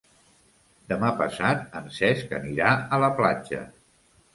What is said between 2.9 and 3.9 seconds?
a la platja.